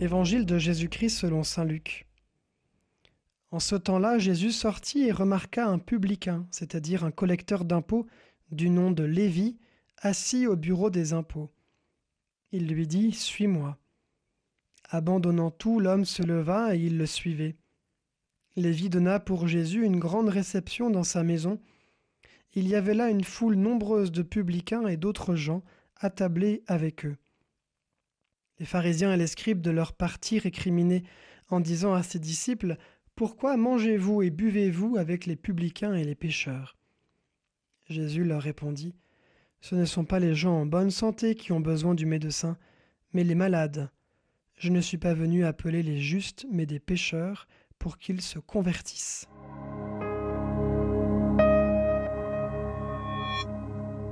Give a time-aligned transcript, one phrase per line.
[0.00, 2.06] Évangile de Jésus-Christ selon Saint Luc.
[3.50, 8.06] En ce temps-là, Jésus sortit et remarqua un publicain, c'est-à-dire un collecteur d'impôts
[8.52, 9.58] du nom de Lévi,
[9.96, 11.50] assis au bureau des impôts.
[12.52, 13.76] Il lui dit Suis-moi.
[14.88, 17.56] Abandonnant tout, l'homme se leva et il le suivait.
[18.54, 21.60] Lévi donna pour Jésus une grande réception dans sa maison.
[22.54, 25.64] Il y avait là une foule nombreuse de publicains et d'autres gens
[25.96, 27.16] attablés avec eux.
[28.58, 31.04] Les pharisiens et les scribes de leur parti récriminaient
[31.48, 32.76] en disant à ses disciples
[33.14, 36.76] Pourquoi mangez-vous et buvez-vous avec les publicains et les pécheurs?
[37.86, 38.94] Jésus leur répondit
[39.60, 42.58] Ce ne sont pas les gens en bonne santé qui ont besoin du médecin,
[43.12, 43.90] mais les malades.
[44.56, 47.46] Je ne suis pas venu appeler les justes, mais des pécheurs,
[47.78, 49.28] pour qu'ils se convertissent.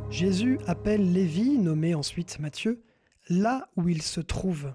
[0.08, 2.80] Jésus appelle Lévi, nommé ensuite Matthieu,
[3.28, 4.74] là où il se trouve,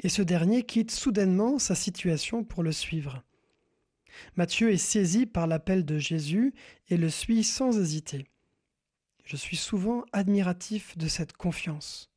[0.00, 3.22] et ce dernier quitte soudainement sa situation pour le suivre.
[4.36, 6.54] Matthieu est saisi par l'appel de Jésus
[6.88, 8.26] et le suit sans hésiter.
[9.24, 12.10] Je suis souvent admiratif de cette confiance.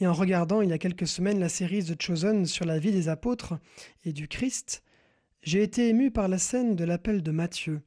[0.00, 2.92] Et en regardant il y a quelques semaines la série The Chosen sur la vie
[2.92, 3.54] des apôtres
[4.04, 4.82] et du Christ,
[5.42, 7.82] j'ai été ému par la scène de l'appel de Matthieu.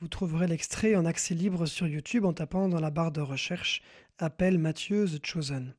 [0.00, 3.82] Vous trouverez l'extrait en accès libre sur YouTube en tapant dans la barre de recherche
[4.18, 5.74] Appel Matthieu The Chosen.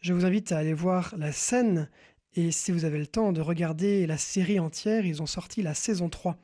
[0.00, 1.88] Je vous invite à aller voir la scène
[2.34, 5.74] et si vous avez le temps de regarder la série entière, ils ont sorti la
[5.74, 6.36] saison 3.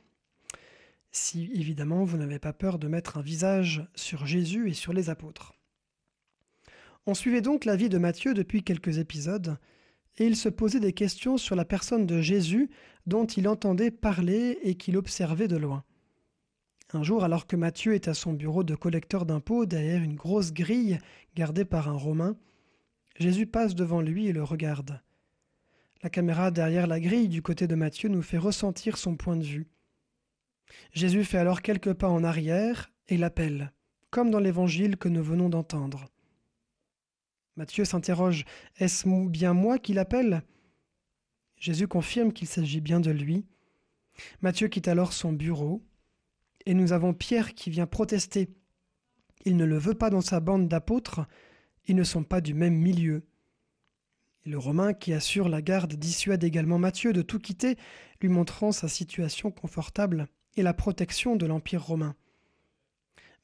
[1.11, 5.11] Si évidemment vous n'avez pas peur de mettre un visage sur Jésus et sur les
[5.11, 5.55] apôtres.
[7.07, 9.59] On suivait donc la vie de Matthieu depuis quelques épisodes,
[10.19, 12.71] et il se posait des questions sur la personne de Jésus
[13.07, 15.85] dont il entendait parler et qu'il observait de loin.
[16.95, 20.53] Un jour, alors que Matthieu est à son bureau de collecteur d'impôts derrière une grosse
[20.53, 20.99] grille
[21.35, 22.37] gardée par un Romain,
[23.19, 25.03] Jésus passe devant lui et le regarde.
[26.03, 29.45] La caméra derrière la grille du côté de Matthieu nous fait ressentir son point de
[29.45, 29.67] vue.
[30.93, 33.73] Jésus fait alors quelques pas en arrière et l'appelle,
[34.11, 36.09] comme dans l'évangile que nous venons d'entendre.
[37.57, 38.45] Matthieu s'interroge
[38.77, 40.43] Est-ce bien moi qui l'appelle?
[41.57, 43.45] Jésus confirme qu'il s'agit bien de lui.
[44.41, 45.83] Matthieu quitte alors son bureau,
[46.69, 48.51] et nous avons Pierre qui vient protester.
[49.47, 51.27] Il ne le veut pas dans sa bande d'apôtres,
[51.87, 53.27] ils ne sont pas du même milieu.
[54.45, 57.79] Le Romain qui assure la garde dissuade également Matthieu de tout quitter,
[58.21, 62.15] lui montrant sa situation confortable et la protection de l'Empire romain.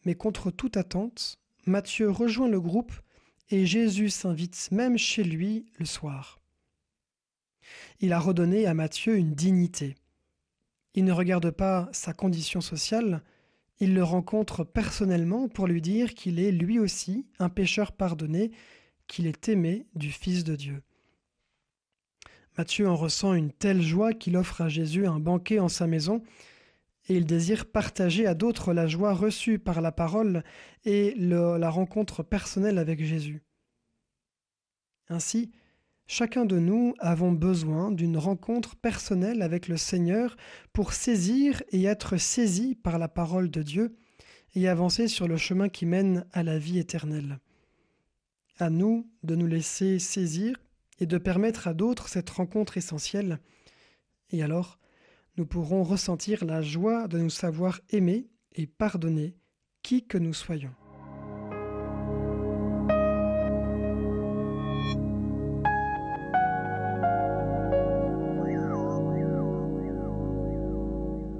[0.04, 2.92] Mais contre toute attente, Matthieu rejoint le groupe
[3.48, 6.42] et Jésus s'invite même chez lui le soir.
[8.00, 9.94] Il a redonné à Matthieu une dignité.
[10.94, 13.22] Il ne regarde pas sa condition sociale,
[13.80, 18.52] il le rencontre personnellement pour lui dire qu'il est lui aussi un pécheur pardonné,
[19.08, 20.82] qu'il est aimé du Fils de Dieu.
[22.56, 26.22] Matthieu en ressent une telle joie qu'il offre à Jésus un banquet en sa maison,
[27.08, 30.44] et il désire partager à d'autres la joie reçue par la parole
[30.84, 33.42] et la rencontre personnelle avec Jésus.
[35.08, 35.50] Ainsi,
[36.06, 40.36] Chacun de nous avons besoin d'une rencontre personnelle avec le Seigneur
[40.72, 43.96] pour saisir et être saisi par la parole de Dieu
[44.54, 47.38] et avancer sur le chemin qui mène à la vie éternelle.
[48.58, 50.56] À nous de nous laisser saisir
[51.00, 53.40] et de permettre à d'autres cette rencontre essentielle.
[54.30, 54.78] Et alors,
[55.36, 59.36] nous pourrons ressentir la joie de nous savoir aimer et pardonner
[59.82, 60.74] qui que nous soyons.